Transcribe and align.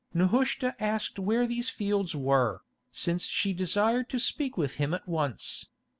Nehushta 0.15 0.75
asked 0.79 1.19
where 1.19 1.45
these 1.45 1.69
fields 1.69 2.15
were, 2.15 2.63
since 2.91 3.27
she 3.27 3.53
desired 3.53 4.09
to 4.09 4.17
speak 4.17 4.57
with 4.57 4.77
him 4.77 4.95
at 4.95 5.07
once. 5.07 5.67